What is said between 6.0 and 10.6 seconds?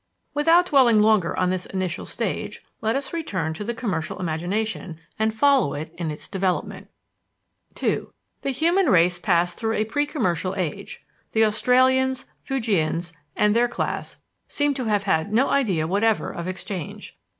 its development. II The human race passed through a pre commercial